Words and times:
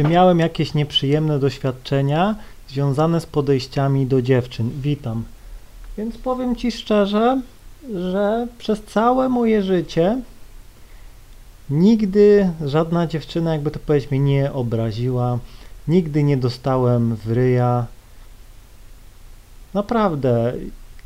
Czy 0.00 0.08
miałem 0.08 0.38
jakieś 0.38 0.74
nieprzyjemne 0.74 1.38
doświadczenia 1.38 2.34
związane 2.68 3.20
z 3.20 3.26
podejściami 3.26 4.06
do 4.06 4.22
dziewczyn? 4.22 4.70
Witam. 4.82 5.24
Więc 5.98 6.18
powiem 6.18 6.56
Ci 6.56 6.72
szczerze, 6.72 7.40
że 7.94 8.46
przez 8.58 8.82
całe 8.82 9.28
moje 9.28 9.62
życie 9.62 10.20
nigdy 11.70 12.50
żadna 12.64 13.06
dziewczyna, 13.06 13.52
jakby 13.52 13.70
to 13.70 13.78
powiedzieć, 13.78 14.10
mnie 14.10 14.20
nie 14.20 14.52
obraziła. 14.52 15.38
Nigdy 15.88 16.22
nie 16.22 16.36
dostałem 16.36 17.16
w 17.16 17.32
ryja. 17.32 17.86
Naprawdę. 19.74 20.52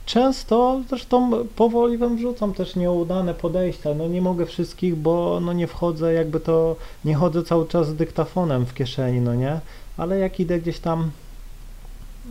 Często, 0.06 0.80
zresztą 0.88 1.30
powoli 1.56 1.98
wam 1.98 2.16
wrzucam 2.16 2.54
też 2.54 2.76
nieudane 2.76 3.34
podejścia. 3.34 3.94
No 3.94 4.08
nie 4.08 4.22
mogę 4.22 4.46
wszystkich, 4.46 4.96
bo 4.96 5.40
no 5.42 5.52
nie 5.52 5.66
wchodzę, 5.66 6.12
jakby 6.12 6.40
to, 6.40 6.76
nie 7.04 7.14
chodzę 7.14 7.42
cały 7.42 7.68
czas 7.68 7.88
z 7.88 7.94
dyktafonem 7.94 8.66
w 8.66 8.74
kieszeni, 8.74 9.20
no 9.20 9.34
nie? 9.34 9.60
Ale 9.96 10.18
jak 10.18 10.40
idę 10.40 10.60
gdzieś 10.60 10.78
tam 10.78 11.10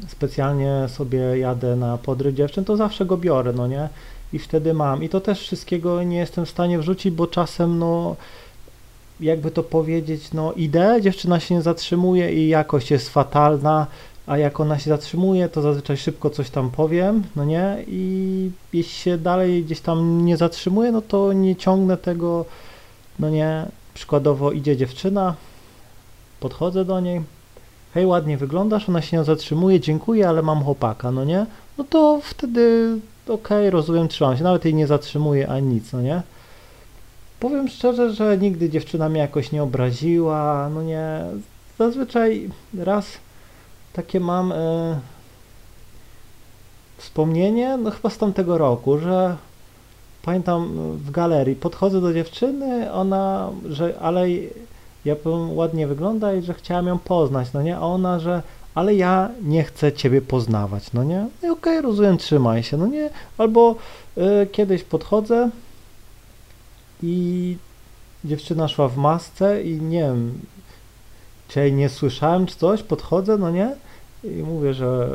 specjalnie 0.08 0.86
sobie 0.88 1.20
jadę 1.20 1.76
na 1.76 1.98
podryw 1.98 2.36
dziewczyn, 2.36 2.66
to 2.66 2.78
zawsze 2.78 3.06
go 3.06 3.18
biorę, 3.18 3.54
no 3.54 3.68
nie? 3.68 3.90
I 4.34 4.40
wtedy 4.40 4.74
mam. 4.74 5.04
I 5.04 5.10
to 5.10 5.22
też 5.22 5.40
wszystkiego 5.40 6.04
nie 6.04 6.18
jestem 6.18 6.46
w 6.46 6.50
stanie 6.50 6.80
wrzucić, 6.80 7.14
bo 7.14 7.28
czasem, 7.28 7.80
no, 7.80 8.16
jakby 9.20 9.52
to 9.52 9.64
powiedzieć, 9.64 10.34
no, 10.34 10.54
idę, 10.54 11.02
dziewczyna 11.02 11.40
się 11.40 11.56
nie 11.56 11.62
zatrzymuje 11.62 12.34
i 12.34 12.48
jakość 12.48 12.92
jest 12.92 13.10
fatalna, 13.10 13.88
a 14.28 14.38
jak 14.38 14.60
ona 14.60 14.80
się 14.80 14.90
zatrzymuje, 14.90 15.50
to 15.50 15.62
zazwyczaj 15.62 15.98
szybko 15.98 16.30
coś 16.30 16.50
tam 16.50 16.72
powiem, 16.72 17.24
no 17.36 17.46
nie? 17.46 17.78
I 17.88 18.52
jeśli 18.74 18.94
się 18.94 19.18
dalej 19.18 19.64
gdzieś 19.64 19.82
tam 19.82 20.26
nie 20.26 20.38
zatrzymuje, 20.38 20.92
no 20.92 21.02
to 21.02 21.34
nie 21.34 21.56
ciągnę 21.56 21.98
tego, 21.98 22.46
no 23.20 23.30
nie? 23.30 23.66
Przykładowo 23.94 24.52
idzie 24.52 24.78
dziewczyna, 24.78 25.36
podchodzę 26.40 26.86
do 26.86 27.00
niej, 27.00 27.22
hej, 27.94 28.06
ładnie 28.06 28.38
wyglądasz, 28.38 28.90
ona 28.90 29.02
się 29.02 29.18
nie 29.18 29.24
zatrzymuje, 29.24 29.80
dziękuję, 29.80 30.30
ale 30.30 30.42
mam 30.42 30.64
chłopaka, 30.64 31.12
no 31.12 31.24
nie? 31.24 31.46
No 31.78 31.84
to 31.84 32.20
wtedy 32.24 32.96
okej, 33.28 33.36
okay, 33.36 33.70
rozumiem, 33.70 34.08
trzymam 34.08 34.38
się, 34.38 34.44
nawet 34.44 34.66
jej 34.66 34.74
nie 34.74 34.88
zatrzymuję 34.88 35.50
ani 35.50 35.68
nic, 35.68 35.94
no 35.94 36.02
nie? 36.02 36.22
Powiem 37.40 37.68
szczerze, 37.68 38.14
że 38.14 38.38
nigdy 38.38 38.70
dziewczyna 38.70 39.10
mnie 39.10 39.20
jakoś 39.20 39.52
nie 39.52 39.64
obraziła, 39.64 40.70
no 40.74 40.84
nie, 40.84 41.22
zazwyczaj 41.80 42.50
raz 42.78 43.06
takie 43.94 44.20
mam 44.20 44.52
e, 44.52 45.00
wspomnienie, 46.98 47.78
no 47.78 47.92
chyba 47.92 48.10
z 48.10 48.18
tamtego 48.18 48.58
roku, 48.58 48.98
że 48.98 49.38
pamiętam 50.24 50.72
w 50.98 51.12
galerii, 51.12 51.56
podchodzę 51.56 52.02
do 52.02 52.14
dziewczyny, 52.14 52.92
ona, 52.94 53.50
że 53.70 54.00
ale 54.02 54.28
ja 55.06 55.16
powiem, 55.16 55.58
ładnie 55.58 55.88
wygląda 55.88 56.34
i 56.34 56.42
że 56.42 56.54
chciałam 56.54 56.88
ją 56.88 57.00
poznać, 57.00 57.54
no 57.54 57.62
nie, 57.62 57.78
a 57.78 57.82
ona, 57.82 58.20
że 58.20 58.42
ale 58.76 58.96
ja 58.96 59.30
nie 59.42 59.64
chcę 59.64 59.94
ciebie 59.94 60.22
poznawać, 60.22 60.94
no 60.94 61.04
nie, 61.04 61.28
no 61.42 61.48
i 61.48 61.52
okej, 61.52 61.74
okay, 61.74 61.82
rozumiem, 61.82 62.18
trzymaj 62.18 62.64
się, 62.64 62.78
no 62.78 62.88
nie, 62.88 63.10
albo 63.38 63.76
y, 64.18 64.48
kiedyś 64.48 64.84
podchodzę 64.84 65.50
i 67.04 67.58
dziewczyna 68.26 68.68
szła 68.68 68.88
w 68.88 68.98
masce 68.98 69.64
i 69.64 69.82
nie 69.82 70.00
wiem, 70.00 70.40
czy 71.54 71.72
nie 71.72 71.90
słyszałem 71.90 72.46
czy 72.46 72.56
coś, 72.56 72.84
podchodzę, 72.84 73.38
no 73.38 73.52
nie, 73.52 73.76
i 74.24 74.44
mówię, 74.44 74.74
że 74.74 75.10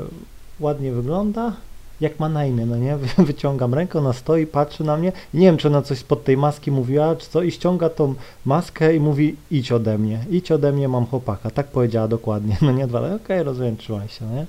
ładnie 0.60 0.92
wygląda, 0.92 1.52
jak 2.00 2.20
ma 2.20 2.28
na 2.28 2.46
imię, 2.46 2.66
no 2.66 2.76
nie? 2.76 2.96
Wyciągam 3.28 3.74
rękę, 3.74 3.98
ona 3.98 4.12
stoi, 4.12 4.46
patrzy 4.46 4.84
na 4.84 4.96
mnie. 4.96 5.12
Nie 5.34 5.46
wiem, 5.46 5.56
czy 5.56 5.68
ona 5.68 5.82
coś 5.82 6.02
pod 6.02 6.24
tej 6.24 6.36
maski 6.36 6.70
mówiła, 6.70 7.16
czy 7.16 7.30
co, 7.30 7.42
i 7.42 7.50
ściąga 7.50 7.88
tą 7.88 8.14
maskę 8.44 8.96
i 8.96 9.00
mówi, 9.00 9.36
idź 9.50 9.72
ode 9.72 9.98
mnie, 9.98 10.24
idź 10.30 10.52
ode 10.52 10.72
mnie, 10.72 10.88
mam 10.88 11.06
chłopaka. 11.06 11.50
Tak 11.50 11.66
powiedziała 11.66 12.08
dokładnie, 12.08 12.56
no 12.62 12.72
nie? 12.72 12.86
Dwa, 12.86 12.98
okej, 12.98 13.16
okay, 13.16 13.42
rozumiem, 13.42 13.76
trzymaj 13.76 14.08
się, 14.08 14.24
no 14.24 14.34
nie? 14.34 14.46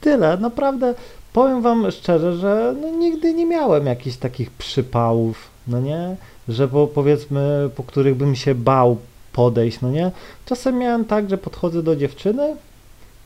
Tyle, 0.00 0.36
naprawdę, 0.36 0.94
powiem 1.32 1.62
wam 1.62 1.90
szczerze, 1.90 2.36
że 2.36 2.74
no, 2.82 2.90
nigdy 2.90 3.34
nie 3.34 3.46
miałem 3.46 3.86
jakichś 3.86 4.16
takich 4.16 4.50
przypałów, 4.50 5.48
no 5.68 5.80
nie? 5.80 6.16
Że 6.48 6.68
po, 6.68 6.86
powiedzmy, 6.86 7.70
po 7.76 7.82
których 7.82 8.14
bym 8.14 8.34
się 8.34 8.54
bał 8.54 8.96
podejść, 9.36 9.80
no 9.80 9.90
nie? 9.90 10.10
Czasem 10.46 10.78
miałem 10.78 11.04
tak, 11.04 11.30
że 11.30 11.38
podchodzę 11.38 11.82
do 11.82 11.96
dziewczyny, 11.96 12.56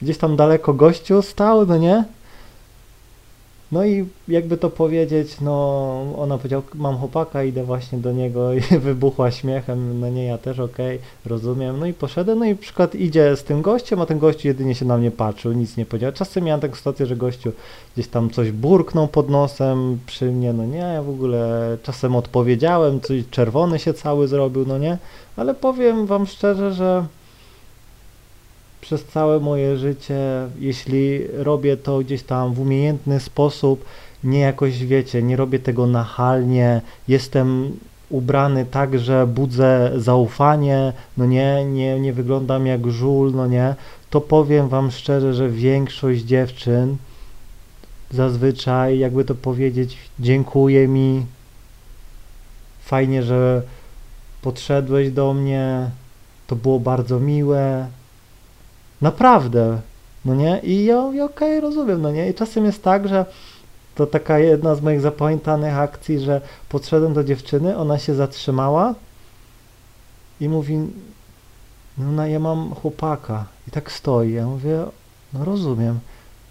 gdzieś 0.03 0.19
tam 0.19 0.37
daleko 0.37 0.75
gościu 0.75 1.22
stał, 1.22 1.66
no 1.66 1.76
nie? 1.76 2.04
No 3.72 3.84
i 3.84 4.06
jakby 4.28 4.56
to 4.56 4.70
powiedzieć, 4.70 5.41
no 5.41 6.14
ona 6.19 6.36
powiedziała, 6.36 6.62
mam 6.75 6.98
chłopaka, 6.98 7.44
idę 7.44 7.64
właśnie 7.64 7.98
do 7.98 8.12
niego 8.12 8.54
i 8.54 8.60
wybuchła 8.88 9.31
śmiechem, 9.31 10.00
no 10.00 10.08
nie, 10.08 10.25
ja 10.25 10.38
też 10.38 10.58
okej, 10.58 10.97
okay, 10.97 11.08
rozumiem, 11.26 11.81
no 11.81 11.86
i 11.86 11.92
poszedłem, 11.92 12.38
no 12.38 12.44
i 12.44 12.54
przykład 12.54 12.94
idzie 12.94 13.36
z 13.36 13.44
tym 13.44 13.62
gościem, 13.62 14.00
a 14.00 14.06
ten 14.06 14.19
gościu 14.19 14.48
jedynie 14.48 14.75
się 14.75 14.84
na 14.84 14.98
mnie 14.98 15.10
patrzył, 15.10 15.53
nic 15.53 15.76
nie 15.76 15.86
powiedział. 15.86 16.12
Czasem 16.12 16.44
miałem 16.44 16.60
taką 16.60 16.75
sytuację, 16.75 17.06
że 17.06 17.16
gościu 17.16 17.53
gdzieś 17.94 18.08
tam 18.08 18.31
coś 18.31 18.53
burknął 18.53 19.08
pod 19.08 19.31
nosem 19.31 19.98
przy 20.06 20.25
mnie, 20.25 20.52
no 20.52 20.66
nie, 20.66 20.78
ja 20.78 21.02
w 21.02 21.10
ogóle 21.10 21.76
czasem 21.82 22.16
odpowiedziałem, 22.16 23.00
coś 23.00 23.22
czerwony 23.31 23.78
się 23.78 23.94
cały 23.94 24.28
zrobił, 24.28 24.64
no 24.69 24.78
nie, 24.78 24.98
ale 25.37 25.54
powiem 25.54 26.06
wam 26.06 26.26
szczerze, 26.26 26.72
że 26.72 27.04
przez 28.81 29.05
całe 29.05 29.41
moje 29.41 29.77
życie, 29.77 30.49
jeśli 30.59 31.27
robię 31.27 31.77
to 31.77 31.99
gdzieś 31.99 32.23
tam 32.23 32.55
w 32.55 32.61
umiejętny 32.61 33.21
sposób, 33.21 33.85
nie 34.25 34.41
jakoś 34.41 34.85
wiecie, 34.85 35.23
nie 35.23 35.37
robię 35.37 35.59
tego 35.59 35.87
nachalnie, 35.87 36.81
jestem 37.09 37.77
ubrany 38.11 38.67
tak, 38.71 38.99
że 38.99 39.27
budzę 39.27 39.93
zaufanie, 39.97 40.93
no 41.17 41.27
nie, 41.27 41.65
nie, 41.65 42.01
nie 42.01 42.13
wyglądam 42.13 42.67
jak 42.67 42.91
żul, 42.91 43.33
no 43.35 43.47
nie, 43.47 43.75
to 44.11 44.21
powiem 44.21 44.69
wam 44.69 44.91
szczerze, 44.91 45.35
że 45.35 45.51
większość 45.51 46.23
dziewczyn 46.23 46.97
zazwyczaj, 48.11 48.99
jakby 48.99 49.25
to 49.25 49.35
powiedzieć, 49.35 49.97
dziękuję 50.21 50.89
mi, 50.89 51.27
fajnie, 52.83 53.23
że 53.23 53.62
podszedłeś 54.43 55.11
do 55.11 55.35
mnie, 55.35 55.91
to 56.47 56.57
było 56.57 56.81
bardzo 56.81 57.21
miłe, 57.21 57.87
Naprawdę, 59.03 59.81
no 60.25 60.34
nie? 60.34 60.61
I 60.62 60.84
ja 60.84 61.00
mówię, 61.00 61.25
okej, 61.25 61.59
okay, 61.59 61.61
rozumiem, 61.61 62.03
no 62.03 62.11
nie? 62.11 62.31
I 62.31 62.34
czasem 62.34 62.65
jest 62.65 62.83
tak, 62.83 63.09
że 63.09 63.27
to 63.94 64.06
taka 64.06 64.38
jedna 64.38 64.75
z 64.75 64.83
moich 64.83 65.00
zapamiętanych 65.00 65.78
akcji, 65.78 66.21
że 66.21 66.41
podszedłem 66.69 67.15
do 67.15 67.25
dziewczyny, 67.25 67.77
ona 67.77 67.99
się 67.99 68.15
zatrzymała 68.15 68.94
i 70.41 70.49
mówi, 70.49 70.78
no, 71.99 72.12
no 72.12 72.27
ja 72.27 72.38
mam 72.38 72.75
chłopaka 72.75 73.44
i 73.69 73.71
tak 73.71 73.93
stoi. 73.93 74.33
Ja 74.33 74.47
mówię, 74.47 74.84
no 75.32 75.44
rozumiem, 75.44 75.99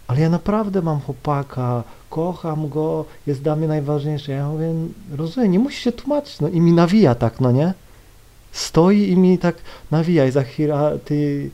ale 0.08 0.22
ja 0.22 0.30
naprawdę 0.30 0.82
mam 0.82 1.00
chłopaka, 1.00 1.84
kocham 2.10 2.70
go, 2.70 3.06
jest 3.28 3.42
dla 3.42 3.56
mnie 3.56 3.68
najważniejszy. 3.68 4.32
Ja 4.32 4.48
mówię, 4.48 4.74
rozumiem, 5.18 5.52
nie 5.52 5.60
musisz 5.60 5.84
się 5.84 5.92
tłumaczyć, 5.92 6.40
no 6.40 6.48
i 6.48 6.62
mi 6.62 6.74
nawija 6.74 7.16
tak, 7.16 7.40
no 7.40 7.52
nie? 7.52 7.74
Stoi 8.52 9.10
i 9.12 9.18
mi 9.18 9.38
tak 9.38 9.56
nawija 9.92 10.26
i 10.26 10.32
za 10.32 10.44
chwilę, 10.44 11.00
ty 11.06 11.50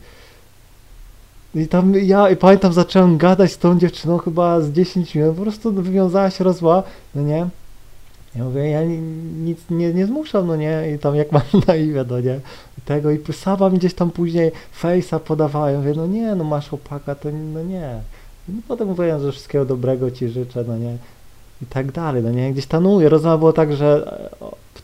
i 1.56 1.68
tam 1.68 1.94
ja 1.94 2.30
i 2.30 2.36
pamiętam, 2.36 2.72
zacząłem 2.72 3.18
gadać 3.18 3.52
z 3.52 3.58
tą 3.58 3.78
dziewczyną 3.78 4.18
chyba 4.18 4.60
z 4.60 4.72
10 4.72 5.14
minut, 5.14 5.36
po 5.36 5.42
prostu 5.42 5.72
wywiązała 5.72 6.30
się 6.30 6.44
rozła, 6.44 6.82
no 7.14 7.22
nie. 7.22 7.48
Ja 8.36 8.44
mówię, 8.44 8.70
ja 8.70 8.84
nic 9.44 9.58
nie, 9.70 9.94
nie 9.94 10.06
zmuszam, 10.06 10.46
no 10.46 10.56
nie, 10.56 10.92
i 10.94 10.98
tam 10.98 11.16
jak 11.16 11.32
mam 11.32 11.42
na 11.68 11.76
imię, 11.76 12.04
no 12.10 12.20
nie, 12.20 12.40
tego 12.84 13.10
i 13.10 13.18
sama 13.32 13.70
mi 13.70 13.78
gdzieś 13.78 13.94
tam 13.94 14.10
później 14.10 14.52
fejsa 14.72 15.18
podawałem, 15.18 15.76
mówię, 15.76 15.92
no 15.96 16.06
nie, 16.06 16.34
no 16.34 16.44
masz 16.44 16.72
opaka, 16.72 17.14
to 17.14 17.28
no 17.54 17.62
nie. 17.62 18.00
I 18.48 18.52
potem 18.68 18.88
mówiłem, 18.88 19.20
że 19.22 19.32
wszystkiego 19.32 19.64
dobrego 19.64 20.10
ci 20.10 20.28
życzę, 20.28 20.64
no 20.68 20.78
nie, 20.78 20.96
i 21.62 21.66
tak 21.66 21.92
dalej, 21.92 22.22
no 22.22 22.30
nie, 22.30 22.52
gdzieś 22.52 22.66
tanuję, 22.66 23.08
rozmowa 23.08 23.38
było 23.38 23.52
tak, 23.52 23.76
że 23.76 24.18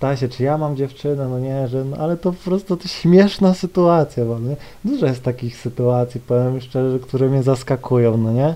pyta 0.02 0.16
się, 0.16 0.28
czy 0.28 0.42
ja 0.42 0.58
mam 0.58 0.76
dziewczynę, 0.76 1.28
no 1.28 1.38
nie, 1.38 1.68
że, 1.68 1.84
no, 1.84 1.96
ale 1.96 2.16
to 2.16 2.32
po 2.32 2.44
prostu 2.44 2.76
to 2.76 2.88
śmieszna 2.88 3.54
sytuacja, 3.54 4.24
bo 4.24 4.38
nie? 4.38 4.56
dużo 4.84 5.06
jest 5.06 5.22
takich 5.22 5.56
sytuacji, 5.56 6.20
powiem 6.20 6.60
szczerze, 6.60 6.98
które 6.98 7.28
mnie 7.28 7.42
zaskakują, 7.42 8.16
no 8.16 8.32
nie, 8.32 8.54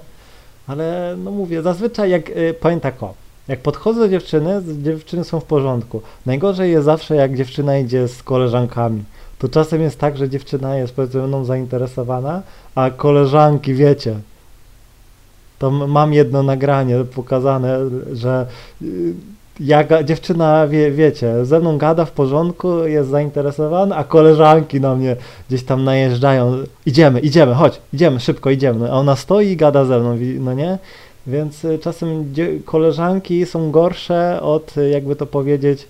ale 0.66 1.16
no 1.24 1.30
mówię, 1.30 1.62
zazwyczaj 1.62 2.10
jak, 2.10 2.30
y, 2.30 2.54
powiem 2.60 2.80
tak 2.80 3.02
o, 3.02 3.14
jak 3.48 3.60
podchodzę 3.60 4.00
do 4.00 4.08
dziewczyny, 4.08 4.62
dziewczyny 4.82 5.24
są 5.24 5.40
w 5.40 5.44
porządku. 5.44 6.02
Najgorzej 6.26 6.72
jest 6.72 6.84
zawsze, 6.84 7.16
jak 7.16 7.36
dziewczyna 7.36 7.78
idzie 7.78 8.08
z 8.08 8.22
koleżankami. 8.22 9.04
To 9.38 9.48
czasem 9.48 9.82
jest 9.82 9.98
tak, 9.98 10.16
że 10.16 10.28
dziewczyna 10.28 10.76
jest 10.76 10.94
powiedzmy 10.94 11.26
mną 11.26 11.44
zainteresowana, 11.44 12.42
a 12.74 12.90
koleżanki, 12.90 13.74
wiecie, 13.74 14.16
to 15.58 15.70
mam 15.70 16.12
jedno 16.12 16.42
nagranie 16.42 17.04
pokazane, 17.14 17.78
że 18.12 18.46
jak 19.60 20.04
dziewczyna, 20.04 20.68
wie, 20.68 20.90
wiecie, 20.90 21.44
ze 21.44 21.60
mną 21.60 21.78
gada 21.78 22.04
w 22.04 22.10
porządku, 22.10 22.86
jest 22.86 23.10
zainteresowana, 23.10 23.96
a 23.96 24.04
koleżanki 24.04 24.80
na 24.80 24.94
mnie 24.94 25.16
gdzieś 25.48 25.62
tam 25.64 25.84
najeżdżają, 25.84 26.56
idziemy, 26.86 27.20
idziemy, 27.20 27.54
chodź, 27.54 27.80
idziemy, 27.92 28.20
szybko 28.20 28.50
idziemy, 28.50 28.92
a 28.92 28.94
ona 28.94 29.16
stoi 29.16 29.46
i 29.46 29.56
gada 29.56 29.84
ze 29.84 30.00
mną, 30.00 30.16
no 30.40 30.54
nie? 30.54 30.78
Więc 31.26 31.64
y, 31.64 31.78
czasem 31.78 32.34
koleżanki 32.64 33.46
są 33.46 33.70
gorsze 33.70 34.42
od, 34.42 34.78
y, 34.78 34.88
jakby 34.90 35.16
to 35.16 35.26
powiedzieć, 35.26 35.86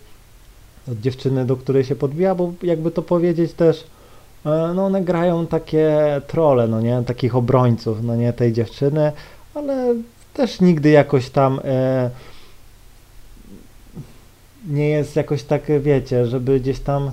od 0.92 1.00
dziewczyny, 1.00 1.44
do 1.44 1.56
której 1.56 1.84
się 1.84 1.96
podbija, 1.96 2.34
bo 2.34 2.52
jakby 2.62 2.90
to 2.90 3.02
powiedzieć 3.02 3.52
też, 3.52 3.84
e, 4.46 4.72
no 4.74 4.86
one 4.86 5.02
grają 5.02 5.46
takie 5.46 5.96
trole, 6.26 6.68
no 6.68 6.80
nie, 6.80 7.02
takich 7.06 7.36
obrońców, 7.36 8.02
no 8.02 8.16
nie, 8.16 8.32
tej 8.32 8.52
dziewczyny, 8.52 9.12
ale 9.54 9.94
też 10.34 10.60
nigdy 10.60 10.90
jakoś 10.90 11.30
tam 11.30 11.60
e, 11.64 12.10
nie 14.66 14.88
jest 14.88 15.16
jakoś 15.16 15.42
tak, 15.42 15.62
wiecie, 15.80 16.26
żeby 16.26 16.60
gdzieś 16.60 16.80
tam, 16.80 17.10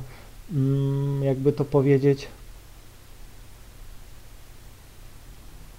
mm, 0.54 1.24
jakby 1.24 1.54
to 1.54 1.66
powiedzieć, 1.66 2.28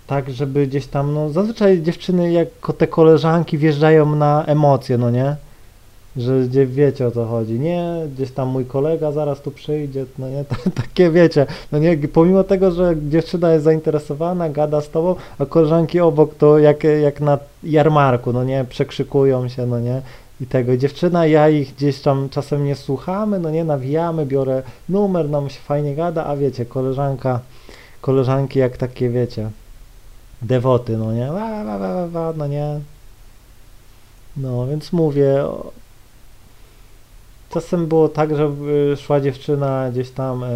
tak, 0.07 0.31
żeby 0.31 0.67
gdzieś 0.67 0.87
tam, 0.87 1.15
no 1.15 1.31
zazwyczaj 1.31 1.83
dziewczyny 1.83 2.33
jako 2.33 2.73
te 2.73 2.87
koleżanki 2.87 3.59
wjeżdżają 3.59 4.17
na 4.17 4.45
emocje, 4.47 4.99
no 4.99 5.11
nie? 5.11 5.37
Że 6.17 6.41
gdzie 6.41 6.67
wiecie 6.67 7.07
o 7.07 7.11
co 7.11 7.27
chodzi. 7.27 7.61
Nie, 7.61 8.07
gdzieś 8.15 8.31
tam 8.31 8.49
mój 8.49 8.65
kolega 8.65 9.13
zaraz 9.13 9.41
tu 9.41 9.51
przyjdzie, 9.51 10.05
no 10.19 10.29
nie, 10.29 10.45
takie 10.83 11.11
wiecie, 11.11 11.47
no 11.73 11.79
nie, 11.79 11.99
pomimo 12.09 12.45
tego, 12.45 12.71
że 12.71 12.95
dziewczyna 13.09 13.53
jest 13.53 13.65
zainteresowana, 13.65 14.49
gada 14.49 14.81
z 14.81 14.91
tobą, 14.91 15.15
a 15.39 15.47
koleżanki 15.47 16.01
obok 16.01 16.35
to 16.35 16.59
jak, 16.59 16.85
jak 16.85 17.21
na 17.21 17.39
jarmarku, 17.63 18.33
no 18.33 18.45
nie, 18.45 18.65
przekrzykują 18.69 19.49
się, 19.49 19.67
no 19.67 19.81
nie, 19.81 20.03
i 20.41 20.47
tego. 20.47 20.77
Dziewczyna, 20.77 21.27
ja 21.27 21.49
ich 21.49 21.75
gdzieś 21.75 22.01
tam 22.01 22.29
czasem 22.29 22.65
nie 22.65 22.77
słuchamy, 22.77 23.39
no 23.39 23.51
nie, 23.51 23.65
nawijamy, 23.65 24.27
biorę 24.27 24.63
numer, 24.89 25.31
nam 25.31 25.51
się 25.51 25.61
fajnie 25.61 25.95
gada, 25.95 26.25
a 26.25 26.37
wiecie, 26.37 26.67
koleżanka, 26.67 27.41
koleżanki 28.01 28.59
jak 28.59 28.77
takie, 28.77 29.11
wiecie, 29.11 29.51
dewoty, 30.43 30.97
no 30.97 31.13
nie, 31.13 31.27
wa, 31.27 31.65
wa, 31.65 31.79
wa, 31.79 32.09
wa, 32.09 32.33
no 32.37 32.47
nie. 32.47 32.81
No, 34.37 34.67
więc 34.67 34.93
mówię, 34.93 35.45
czasem 37.55 37.87
było 37.87 38.09
tak, 38.09 38.37
że 38.37 38.53
y, 38.93 38.97
szła 38.97 39.21
dziewczyna 39.21 39.91
gdzieś 39.91 40.11
tam 40.11 40.45
e, 40.45 40.49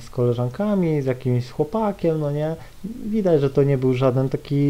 z 0.00 0.10
koleżankami, 0.10 1.02
z 1.02 1.04
jakimś 1.04 1.50
chłopakiem, 1.50 2.20
no 2.20 2.30
nie. 2.30 2.56
Widać, 3.06 3.40
że 3.40 3.50
to 3.50 3.62
nie 3.62 3.78
był 3.78 3.94
żaden 3.94 4.28
taki, 4.28 4.64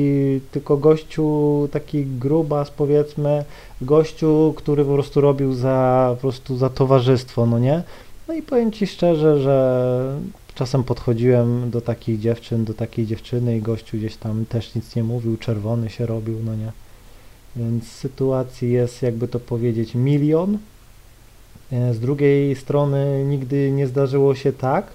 tylko 0.51 0.77
gościu, 0.77 1.69
taki 1.73 2.07
grubas 2.07 2.71
powiedzmy, 2.71 3.45
gościu, 3.81 4.55
który 4.57 4.85
po 4.85 4.95
prostu 4.95 5.21
robił 5.21 5.55
za, 5.55 6.11
po 6.15 6.21
prostu 6.21 6.57
za 6.57 6.71
towarzystwo, 6.71 7.47
no 7.47 7.59
nie. 7.59 7.83
No 8.29 8.35
i 8.35 8.43
powiem 8.43 8.73
Ci 8.73 8.87
szczerze, 8.87 9.41
że 9.41 10.19
czasem 10.55 10.85
podchodziłem 10.85 11.71
do 11.71 11.81
takich 11.81 12.21
dziewczyn, 12.21 12.65
do 12.65 12.75
takiej 12.75 13.06
dziewczyny 13.06 13.56
i 13.56 13.61
gościu 13.61 13.97
gdzieś 13.97 14.17
tam 14.17 14.47
też 14.47 14.75
nic 14.75 14.97
nie 14.97 15.05
mówił, 15.05 15.37
czerwony 15.37 15.91
się 15.91 16.06
robił, 16.06 16.37
no 16.45 16.55
nie. 16.55 16.73
Więc 17.56 17.89
sytuacji 17.89 18.73
jest, 18.73 19.03
jakby 19.03 19.29
to 19.29 19.41
powiedzieć, 19.41 19.95
milion. 19.95 20.59
E, 21.72 21.94
z 21.94 22.00
drugiej 22.00 22.56
strony 22.56 23.25
nigdy 23.25 23.70
nie 23.70 23.87
zdarzyło 23.87 24.34
się 24.34 24.52
tak, 24.52 24.87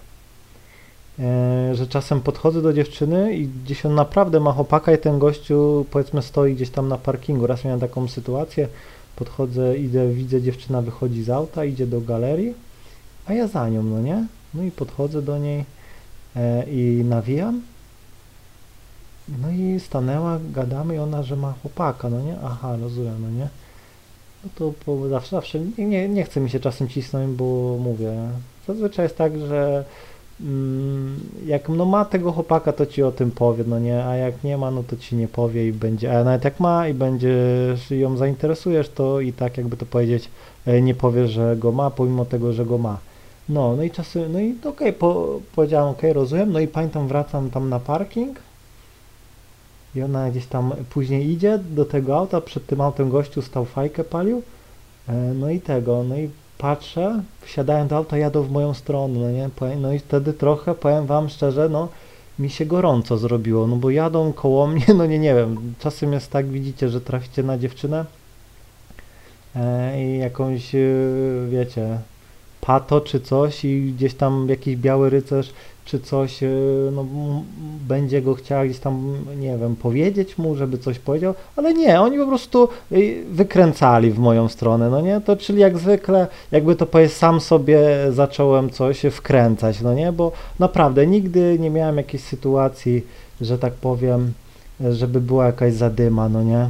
e, 1.19 1.75
że 1.75 1.87
czasem 1.87 2.21
podchodzę 2.21 2.61
do 2.61 2.73
dziewczyny 2.73 3.37
i 3.37 3.47
gdzieś 3.47 3.85
on 3.85 3.95
naprawdę 3.95 4.39
ma 4.39 4.51
chłopaka 4.51 4.93
i 4.93 4.97
ten 4.97 5.19
gościu 5.19 5.85
powiedzmy 5.91 6.21
stoi 6.21 6.55
gdzieś 6.55 6.69
tam 6.69 6.87
na 6.87 6.97
parkingu. 6.97 7.47
Raz 7.47 7.63
miałem 7.63 7.79
taką 7.79 8.07
sytuację, 8.07 8.67
podchodzę, 9.15 9.77
idę, 9.77 10.09
widzę 10.13 10.41
dziewczyna 10.41 10.81
wychodzi 10.81 11.23
z 11.23 11.29
auta, 11.29 11.65
idzie 11.65 11.87
do 11.87 12.01
galerii, 12.01 12.53
a 13.25 13.33
ja 13.33 13.47
za 13.47 13.69
nią, 13.69 13.83
no 13.83 14.01
nie? 14.01 14.25
No 14.53 14.63
i 14.63 14.71
podchodzę 14.71 15.21
do 15.21 15.37
niej 15.37 15.65
e, 16.35 16.63
i 16.69 17.03
nawijam. 17.05 17.61
No 19.41 19.51
i 19.51 19.79
stanęła, 19.79 20.39
gadamy 20.53 20.95
i 20.95 20.99
ona, 20.99 21.23
że 21.23 21.35
ma 21.35 21.53
chłopaka, 21.61 22.09
no 22.09 22.21
nie? 22.21 22.35
Aha, 22.43 22.77
rozumiem, 22.81 23.21
no 23.21 23.29
nie? 23.29 23.47
No 24.45 24.51
to 24.55 24.73
po, 24.85 25.07
zawsze, 25.07 25.35
zawsze 25.35 25.59
nie, 25.77 26.09
nie 26.09 26.23
chce 26.23 26.39
mi 26.39 26.49
się 26.49 26.59
czasem 26.59 26.87
cisnąć, 26.87 27.31
bo 27.31 27.77
mówię, 27.79 28.13
zazwyczaj 28.67 29.05
jest 29.05 29.17
tak, 29.17 29.37
że 29.37 29.83
mm, 30.41 31.19
jak 31.45 31.69
no 31.69 31.85
ma 31.85 32.05
tego 32.05 32.31
chłopaka, 32.31 32.73
to 32.73 32.85
ci 32.85 33.03
o 33.03 33.11
tym 33.11 33.31
powie, 33.31 33.63
no 33.67 33.79
nie, 33.79 34.05
a 34.05 34.15
jak 34.15 34.43
nie 34.43 34.57
ma, 34.57 34.71
no 34.71 34.83
to 34.83 34.97
ci 34.97 35.15
nie 35.15 35.27
powie 35.27 35.67
i 35.67 35.73
będzie, 35.73 36.19
a 36.19 36.23
nawet 36.23 36.43
jak 36.43 36.59
ma 36.59 36.87
i 36.87 36.93
będziesz 36.93 37.91
ją 37.91 38.17
zainteresujesz, 38.17 38.89
to 38.89 39.19
i 39.19 39.33
tak 39.33 39.57
jakby 39.57 39.77
to 39.77 39.85
powiedzieć, 39.85 40.29
e, 40.65 40.81
nie 40.81 40.95
powie, 40.95 41.27
że 41.27 41.55
go 41.57 41.71
ma, 41.71 41.91
pomimo 41.91 42.25
tego, 42.25 42.53
że 42.53 42.65
go 42.65 42.77
ma. 42.77 42.97
No, 43.49 43.75
no 43.75 43.83
i 43.83 43.91
czasy, 43.91 44.29
no 44.29 44.39
i 44.39 44.51
okej, 44.59 44.71
okay, 44.71 44.93
po, 44.93 45.39
powiedziałem, 45.55 45.89
okej, 45.89 46.11
okay, 46.11 46.13
rozumiem, 46.13 46.51
no 46.51 46.59
i 46.59 46.67
pamiętam, 46.67 47.07
wracam 47.07 47.49
tam 47.49 47.69
na 47.69 47.79
parking 47.79 48.44
i 49.95 50.01
ona 50.01 50.31
gdzieś 50.31 50.45
tam 50.45 50.73
później 50.89 51.31
idzie 51.31 51.59
do 51.69 51.85
tego 51.85 52.17
auta, 52.17 52.41
przed 52.41 52.65
tym 52.65 52.81
autem 52.81 53.09
gościu 53.09 53.41
stał 53.41 53.65
fajkę, 53.65 54.03
palił, 54.03 54.41
e, 55.09 55.13
no 55.13 55.49
i 55.49 55.59
tego, 55.61 56.03
no 56.03 56.17
i 56.17 56.29
patrzę, 56.57 57.21
wsiadają 57.41 57.87
do 57.87 57.95
auta, 57.97 58.17
jadą 58.17 58.41
w 58.41 58.51
moją 58.51 58.73
stronę, 58.73 59.19
no 59.19 59.31
nie, 59.31 59.49
no 59.77 59.93
i 59.93 59.99
wtedy 59.99 60.33
trochę, 60.33 60.75
powiem 60.75 61.05
wam 61.05 61.29
szczerze, 61.29 61.69
no 61.69 61.87
mi 62.39 62.49
się 62.49 62.65
gorąco 62.65 63.17
zrobiło, 63.17 63.67
no 63.67 63.75
bo 63.75 63.89
jadą 63.89 64.33
koło 64.33 64.67
mnie, 64.71 64.85
no 64.95 65.05
nie, 65.05 65.19
nie 65.19 65.35
wiem, 65.35 65.73
czasem 65.79 66.13
jest 66.13 66.31
tak, 66.31 66.47
widzicie, 66.47 66.89
że 66.89 67.01
traficie 67.01 67.43
na 67.43 67.57
dziewczynę 67.57 68.05
e, 69.55 70.03
i 70.03 70.17
jakąś, 70.17 70.75
e, 70.75 70.79
wiecie, 71.49 71.99
pato 72.61 73.01
czy 73.01 73.19
coś 73.19 73.65
i 73.65 73.93
gdzieś 73.93 74.13
tam 74.13 74.49
jakiś 74.49 74.75
biały 74.75 75.09
rycerz 75.09 75.53
czy 75.85 75.99
coś, 75.99 76.43
e, 76.43 76.47
no, 76.91 77.05
będzie 77.87 78.21
go 78.21 78.33
chciała 78.33 78.65
gdzieś 78.65 78.79
tam, 78.79 79.15
nie 79.37 79.57
wiem, 79.57 79.75
powiedzieć 79.75 80.37
mu, 80.37 80.55
żeby 80.55 80.77
coś 80.77 80.99
powiedział, 80.99 81.33
ale 81.55 81.73
nie, 81.73 82.01
oni 82.01 82.17
po 82.17 82.27
prostu 82.27 82.69
e, 82.91 82.95
wykręcali 83.31 84.11
w 84.11 84.19
moją 84.19 84.47
stronę, 84.47 84.89
no 84.89 85.01
nie, 85.01 85.21
to 85.21 85.37
czyli 85.37 85.59
jak 85.59 85.77
zwykle, 85.77 86.27
jakby 86.51 86.75
to 86.75 86.85
powiedzieć, 86.85 87.17
sam 87.17 87.41
sobie 87.41 87.79
zacząłem 88.09 88.69
coś 88.69 89.01
wkręcać, 89.11 89.81
no 89.81 89.93
nie, 89.93 90.11
bo 90.11 90.31
naprawdę 90.59 91.07
nigdy 91.07 91.59
nie 91.59 91.69
miałem 91.69 91.97
jakiejś 91.97 92.23
sytuacji, 92.23 93.05
że 93.41 93.57
tak 93.57 93.73
powiem, 93.73 94.33
żeby 94.91 95.21
była 95.21 95.45
jakaś 95.45 95.73
zadyma, 95.73 96.29
no 96.29 96.43
nie 96.43 96.69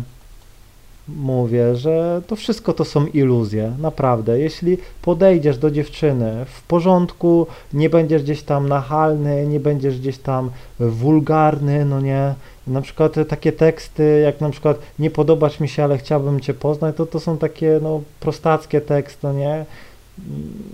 mówię, 1.08 1.76
że 1.76 2.22
to 2.28 2.36
wszystko 2.36 2.74
to 2.74 2.86
są 2.86 3.06
iluzje, 3.06 3.72
naprawdę. 3.80 4.40
Jeśli 4.40 4.78
podejdziesz 5.02 5.58
do 5.58 5.72
dziewczyny 5.72 6.46
w 6.46 6.62
porządku, 6.62 7.48
nie 7.74 7.90
będziesz 7.90 8.24
gdzieś 8.24 8.44
tam 8.44 8.70
nachalny, 8.70 9.48
nie 9.48 9.60
będziesz 9.60 10.00
gdzieś 10.00 10.18
tam 10.18 10.50
wulgarny, 10.80 11.86
no 11.86 12.02
nie. 12.02 12.34
Na 12.68 12.82
przykład 12.82 13.16
takie 13.28 13.52
teksty, 13.52 14.22
jak 14.24 14.42
na 14.42 14.50
przykład 14.50 14.80
nie 15.00 15.12
podobasz 15.12 15.60
mi 15.60 15.70
się, 15.70 15.84
ale 15.84 15.98
chciałbym 15.98 16.40
cię 16.40 16.54
poznać, 16.54 16.96
to 16.96 17.06
to 17.06 17.20
są 17.20 17.38
takie 17.38 17.80
no 17.84 18.02
prostackie 18.20 18.82
teksty, 18.82 19.20
no 19.24 19.34
nie 19.34 19.66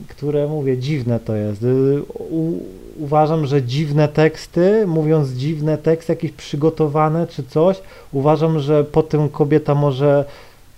które 0.08 0.48
mówię, 0.48 0.78
dziwne 0.78 1.20
to 1.20 1.36
jest. 1.36 1.64
U, 2.30 2.54
uważam, 3.00 3.46
że 3.46 3.64
dziwne 3.64 4.08
teksty, 4.08 4.88
mówiąc 4.88 5.30
dziwne 5.30 5.78
teksty, 5.78 6.14
jakieś 6.14 6.32
przygotowane 6.32 7.28
czy 7.28 7.44
coś, 7.44 7.82
uważam, 8.12 8.60
że 8.60 8.84
po 8.84 9.04
tym 9.04 9.30
kobieta 9.30 9.76
może 9.76 10.26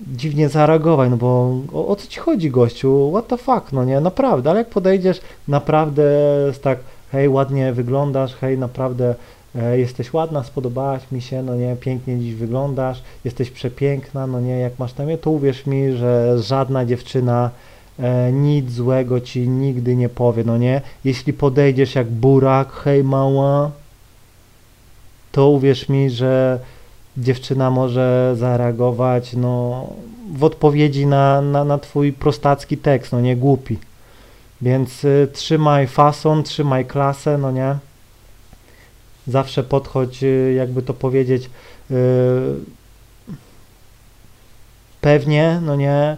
dziwnie 0.01 0.50
zareagować, 0.50 1.10
no 1.10 1.17
bo 1.17 1.58
o, 1.74 1.88
o 1.88 1.96
co 1.96 2.08
ci 2.08 2.20
chodzi 2.20 2.51
gościu, 2.51 3.10
what 3.12 3.27
the 3.27 3.38
fuck, 3.38 3.72
no 3.72 3.86
nie, 3.86 4.00
naprawdę, 4.00 4.50
ale 4.50 4.60
jak 4.60 4.70
podejdziesz, 4.70 5.22
naprawdę 5.48 6.03
jest 6.48 6.63
tak, 6.63 6.79
hej, 7.12 7.29
ładnie 7.29 7.74
wyglądasz, 7.74 8.36
hej, 8.36 8.58
naprawdę 8.58 9.15
e, 9.55 9.79
jesteś 9.79 10.13
ładna, 10.13 10.43
spodobałaś 10.43 11.01
mi 11.12 11.22
się, 11.22 11.43
no 11.43 11.55
nie, 11.55 11.75
pięknie 11.75 12.20
dziś 12.20 12.36
wyglądasz, 12.36 13.03
jesteś 13.25 13.51
przepiękna, 13.51 14.27
no 14.27 14.39
nie, 14.39 14.60
jak 14.60 14.79
masz 14.79 14.93
tam 14.93 15.10
je, 15.10 15.17
to 15.17 15.32
uwierz 15.32 15.65
mi, 15.65 15.91
że 15.91 16.41
żadna 16.41 16.86
dziewczyna 16.86 17.50
nic 18.33 18.71
złego 18.71 19.21
ci 19.21 19.50
nigdy 19.50 19.95
nie 19.95 20.09
powie, 20.09 20.43
no 20.43 20.57
nie? 20.57 20.81
Jeśli 21.03 21.33
podejdziesz 21.33 21.95
jak 21.95 22.09
burak, 22.09 22.71
hej 22.71 23.03
mała, 23.03 23.71
to 25.31 25.50
uwierz 25.50 25.89
mi, 25.89 26.09
że 26.09 26.59
dziewczyna 27.17 27.71
może 27.71 28.33
zareagować, 28.38 29.33
no, 29.33 29.88
w 30.33 30.43
odpowiedzi 30.43 31.05
na, 31.05 31.41
na, 31.41 31.65
na 31.65 31.77
twój 31.77 32.13
prostacki 32.13 32.77
tekst, 32.77 33.12
no 33.12 33.21
nie 33.21 33.35
głupi. 33.35 33.77
Więc 34.62 35.03
y, 35.03 35.27
trzymaj 35.33 35.88
fason, 35.88 36.43
trzymaj 36.43 36.85
klasę, 36.85 37.38
no 37.38 37.51
nie? 37.51 37.75
Zawsze 39.27 39.63
podchodź, 39.63 40.23
y, 40.23 40.53
jakby 40.57 40.81
to 40.81 40.93
powiedzieć, 40.93 41.50
y, 41.91 41.95
pewnie, 45.01 45.59
no 45.65 45.75
nie? 45.75 46.17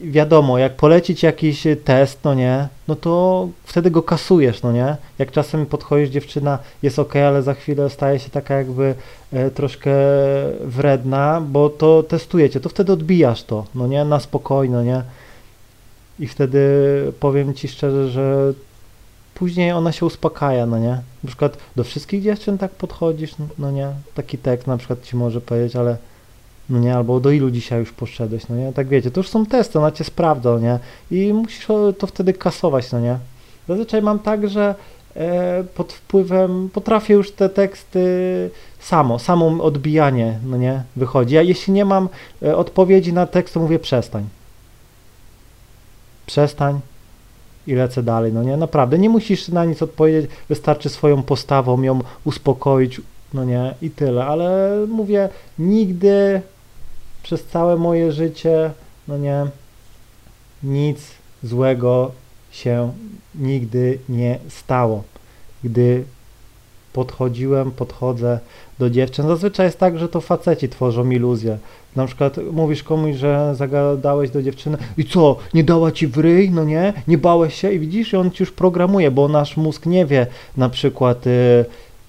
Wiadomo, 0.00 0.58
jak 0.58 0.76
polecić 0.76 1.22
jakiś 1.22 1.66
test, 1.84 2.18
no 2.24 2.34
nie, 2.34 2.68
no 2.88 2.96
to 2.96 3.48
wtedy 3.64 3.90
go 3.90 4.02
kasujesz, 4.02 4.62
no 4.62 4.72
nie. 4.72 4.96
Jak 5.18 5.30
czasem 5.30 5.66
podchodzisz, 5.66 6.08
dziewczyna 6.08 6.58
jest 6.82 6.98
ok, 6.98 7.16
ale 7.16 7.42
za 7.42 7.54
chwilę 7.54 7.90
staje 7.90 8.18
się 8.18 8.30
taka 8.30 8.54
jakby 8.54 8.94
e, 9.32 9.50
troszkę 9.50 9.92
wredna, 10.60 11.42
bo 11.48 11.70
to 11.70 12.02
testujecie, 12.02 12.60
to 12.60 12.68
wtedy 12.68 12.92
odbijasz 12.92 13.42
to, 13.42 13.64
no 13.74 13.86
nie, 13.86 14.04
na 14.04 14.20
spokojno, 14.20 14.82
nie. 14.82 15.02
I 16.18 16.26
wtedy 16.26 16.62
powiem 17.20 17.54
ci 17.54 17.68
szczerze, 17.68 18.08
że 18.08 18.52
później 19.34 19.72
ona 19.72 19.92
się 19.92 20.06
uspokaja, 20.06 20.66
no 20.66 20.78
nie. 20.78 21.00
Na 21.24 21.26
przykład 21.26 21.58
do 21.76 21.84
wszystkich 21.84 22.22
dziewczyn 22.22 22.58
tak 22.58 22.70
podchodzisz, 22.70 23.34
no 23.58 23.70
nie. 23.70 23.88
Taki 24.14 24.38
tekst 24.38 24.66
na 24.66 24.76
przykład 24.76 25.02
ci 25.02 25.16
może 25.16 25.40
powiedzieć, 25.40 25.76
ale 25.76 25.96
no 26.70 26.78
nie, 26.78 26.96
albo 26.96 27.20
do 27.20 27.30
ilu 27.30 27.50
dzisiaj 27.50 27.80
już 27.80 27.92
poszedłeś, 27.92 28.48
no 28.48 28.56
nie, 28.56 28.72
tak 28.72 28.88
wiecie, 28.88 29.10
to 29.10 29.20
już 29.20 29.28
są 29.28 29.46
testy, 29.46 29.78
ona 29.78 29.90
cię 29.90 30.04
sprawdza, 30.04 30.50
no 30.50 30.58
nie, 30.58 30.78
i 31.10 31.32
musisz 31.32 31.66
to 31.98 32.06
wtedy 32.06 32.32
kasować, 32.32 32.92
no 32.92 33.00
nie. 33.00 33.18
Zazwyczaj 33.68 34.02
mam 34.02 34.18
tak, 34.18 34.48
że 34.48 34.74
e, 35.16 35.64
pod 35.74 35.92
wpływem, 35.92 36.70
potrafię 36.72 37.14
już 37.14 37.30
te 37.30 37.48
teksty 37.48 38.04
samo, 38.80 39.18
samo 39.18 39.64
odbijanie, 39.64 40.38
no 40.46 40.56
nie, 40.56 40.82
wychodzi. 40.96 41.34
Ja 41.34 41.42
jeśli 41.42 41.72
nie 41.72 41.84
mam 41.84 42.08
e, 42.42 42.56
odpowiedzi 42.56 43.12
na 43.12 43.26
tekst, 43.26 43.54
to 43.54 43.60
mówię 43.60 43.78
przestań. 43.78 44.24
Przestań 46.26 46.80
i 47.66 47.74
lecę 47.74 48.02
dalej, 48.02 48.32
no 48.32 48.42
nie, 48.42 48.56
naprawdę, 48.56 48.98
nie 48.98 49.10
musisz 49.10 49.48
na 49.48 49.64
nic 49.64 49.82
odpowiedzieć, 49.82 50.30
wystarczy 50.48 50.88
swoją 50.88 51.22
postawą 51.22 51.82
ją 51.82 52.00
uspokoić, 52.24 53.00
no 53.34 53.44
nie, 53.44 53.74
i 53.82 53.90
tyle, 53.90 54.26
ale 54.26 54.76
mówię, 54.88 55.28
nigdy 55.58 56.42
przez 57.24 57.44
całe 57.44 57.76
moje 57.76 58.12
życie, 58.12 58.70
no 59.08 59.18
nie, 59.18 59.46
nic 60.62 61.10
złego 61.42 62.10
się 62.50 62.92
nigdy 63.34 63.98
nie 64.08 64.38
stało. 64.48 65.02
Gdy 65.64 66.04
podchodziłem, 66.92 67.70
podchodzę 67.70 68.38
do 68.78 68.90
dziewczyn. 68.90 69.28
Zazwyczaj 69.28 69.66
jest 69.66 69.78
tak, 69.78 69.98
że 69.98 70.08
to 70.08 70.20
faceci 70.20 70.68
tworzą 70.68 71.10
iluzję. 71.10 71.58
Na 71.96 72.06
przykład 72.06 72.36
mówisz 72.52 72.82
komuś, 72.82 73.16
że 73.16 73.54
zagadałeś 73.54 74.30
do 74.30 74.42
dziewczyny 74.42 74.78
i 74.96 75.04
co, 75.04 75.36
nie 75.54 75.64
dała 75.64 75.92
ci 75.92 76.06
w 76.06 76.18
ryj, 76.18 76.50
no 76.50 76.64
nie? 76.64 76.92
Nie 77.08 77.18
bałeś 77.18 77.54
się 77.54 77.72
i 77.72 77.78
widzisz, 77.78 78.12
i 78.12 78.16
on 78.16 78.30
ci 78.30 78.42
już 78.42 78.52
programuje, 78.52 79.10
bo 79.10 79.28
nasz 79.28 79.56
mózg 79.56 79.86
nie 79.86 80.06
wie 80.06 80.26
na 80.56 80.68
przykład... 80.68 81.26
Y, 81.26 81.64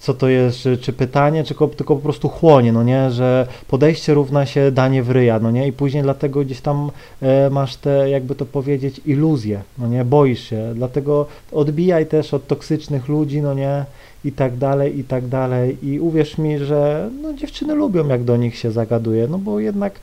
co 0.05 0.13
to 0.13 0.27
jest, 0.27 0.57
czy, 0.57 0.77
czy 0.77 0.93
pytanie, 0.93 1.43
czy 1.43 1.47
tylko, 1.47 1.67
tylko 1.67 1.95
po 1.95 2.01
prostu 2.01 2.29
chłonie, 2.29 2.73
no 2.73 2.83
nie, 2.83 3.11
że 3.11 3.47
podejście 3.67 4.13
równa 4.13 4.45
się 4.45 4.71
danie 4.71 5.03
w 5.03 5.11
ryja, 5.11 5.39
no 5.39 5.51
nie, 5.51 5.67
i 5.67 5.73
później 5.73 6.03
dlatego 6.03 6.41
gdzieś 6.41 6.61
tam 6.61 6.91
e, 7.21 7.49
masz 7.49 7.75
te, 7.75 8.09
jakby 8.09 8.35
to 8.35 8.45
powiedzieć, 8.45 9.01
iluzje, 9.05 9.61
no 9.77 9.87
nie, 9.87 10.05
boisz 10.05 10.49
się, 10.49 10.71
dlatego 10.75 11.25
odbijaj 11.51 12.05
też 12.05 12.33
od 12.33 12.47
toksycznych 12.47 13.07
ludzi, 13.07 13.41
no 13.41 13.53
nie, 13.53 13.85
i 14.25 14.31
tak 14.31 14.57
dalej, 14.57 14.99
i 14.99 15.03
tak 15.03 15.27
dalej, 15.27 15.77
i 15.83 15.99
uwierz 15.99 16.37
mi, 16.37 16.57
że 16.59 17.09
no 17.21 17.33
dziewczyny 17.33 17.75
lubią, 17.75 18.07
jak 18.07 18.23
do 18.23 18.37
nich 18.37 18.55
się 18.55 18.71
zagaduje, 18.71 19.27
no 19.27 19.37
bo 19.37 19.59
jednak 19.59 19.93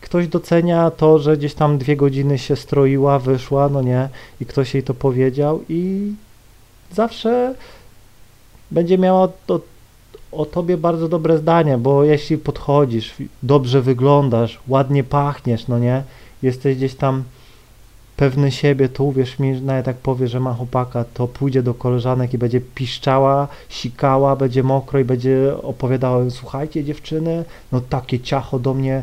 ktoś 0.00 0.28
docenia 0.28 0.90
to, 0.90 1.18
że 1.18 1.36
gdzieś 1.36 1.54
tam 1.54 1.78
dwie 1.78 1.96
godziny 1.96 2.38
się 2.38 2.56
stroiła, 2.56 3.18
wyszła, 3.18 3.68
no 3.68 3.82
nie, 3.82 4.08
i 4.40 4.46
ktoś 4.46 4.74
jej 4.74 4.82
to 4.82 4.94
powiedział 4.94 5.60
i 5.68 6.12
zawsze 6.92 7.54
będzie 8.70 8.98
miała 8.98 9.28
o, 9.48 9.60
o 10.32 10.44
tobie 10.44 10.76
bardzo 10.76 11.08
dobre 11.08 11.38
zdanie, 11.38 11.78
bo 11.78 12.04
jeśli 12.04 12.38
podchodzisz, 12.38 13.14
dobrze 13.42 13.82
wyglądasz, 13.82 14.60
ładnie 14.68 15.04
pachniesz, 15.04 15.68
no 15.68 15.78
nie, 15.78 16.02
jesteś 16.42 16.76
gdzieś 16.76 16.94
tam 16.94 17.24
pewny 18.16 18.52
siebie, 18.52 18.88
to 18.88 19.04
uwierz 19.04 19.38
mi, 19.38 19.62
nawet 19.62 19.86
jak 19.86 19.96
powie, 19.96 20.28
że 20.28 20.40
ma 20.40 20.54
chłopaka, 20.54 21.04
to 21.14 21.28
pójdzie 21.28 21.62
do 21.62 21.74
koleżanek 21.74 22.34
i 22.34 22.38
będzie 22.38 22.60
piszczała, 22.60 23.48
sikała, 23.68 24.36
będzie 24.36 24.62
mokro 24.62 24.98
i 24.98 25.04
będzie 25.04 25.52
opowiadała, 25.62 26.30
słuchajcie 26.30 26.84
dziewczyny, 26.84 27.44
no 27.72 27.80
takie 27.80 28.20
ciacho 28.20 28.58
do 28.58 28.74
mnie 28.74 29.02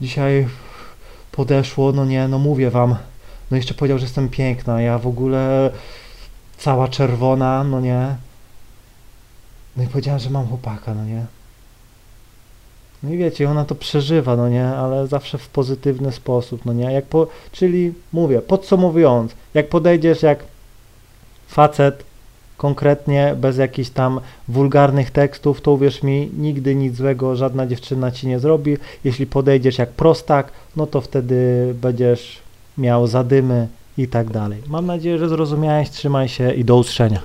dzisiaj 0.00 0.48
podeszło, 1.32 1.92
no 1.92 2.04
nie, 2.04 2.28
no 2.28 2.38
mówię 2.38 2.70
wam, 2.70 2.96
no 3.50 3.56
jeszcze 3.56 3.74
powiedział, 3.74 3.98
że 3.98 4.04
jestem 4.04 4.28
piękna, 4.28 4.82
ja 4.82 4.98
w 4.98 5.06
ogóle 5.06 5.70
cała 6.58 6.88
czerwona, 6.88 7.64
no 7.64 7.80
nie, 7.80 8.16
no 9.76 9.82
i 9.82 9.86
powiedziałem, 9.86 10.20
że 10.20 10.30
mam 10.30 10.46
chłopaka, 10.46 10.94
no 10.94 11.04
nie. 11.04 11.26
No 13.02 13.10
i 13.10 13.18
wiecie, 13.18 13.50
ona 13.50 13.64
to 13.64 13.74
przeżywa, 13.74 14.36
no 14.36 14.48
nie, 14.48 14.66
ale 14.66 15.06
zawsze 15.06 15.38
w 15.38 15.48
pozytywny 15.48 16.12
sposób, 16.12 16.64
no 16.64 16.72
nie. 16.72 16.92
Jak 16.92 17.04
po, 17.04 17.26
czyli 17.52 17.92
mówię, 18.12 18.42
podsumowując, 18.42 19.32
jak 19.54 19.68
podejdziesz 19.68 20.22
jak 20.22 20.44
facet 21.48 22.04
konkretnie, 22.56 23.34
bez 23.40 23.58
jakichś 23.58 23.90
tam 23.90 24.20
wulgarnych 24.48 25.10
tekstów, 25.10 25.60
to 25.60 25.72
uwierz 25.72 26.02
mi, 26.02 26.30
nigdy 26.38 26.74
nic 26.74 26.96
złego 26.96 27.36
żadna 27.36 27.66
dziewczyna 27.66 28.10
ci 28.10 28.28
nie 28.28 28.38
zrobi. 28.38 28.76
Jeśli 29.04 29.26
podejdziesz 29.26 29.78
jak 29.78 29.90
prostak, 29.90 30.52
no 30.76 30.86
to 30.86 31.00
wtedy 31.00 31.74
będziesz 31.80 32.38
miał 32.78 33.06
zadymy 33.06 33.68
i 33.98 34.08
tak 34.08 34.30
dalej. 34.30 34.62
Mam 34.66 34.86
nadzieję, 34.86 35.18
że 35.18 35.28
zrozumiałeś, 35.28 35.90
trzymaj 35.90 36.28
się 36.28 36.54
i 36.54 36.64
do 36.64 36.76
usłyszenia. 36.76 37.20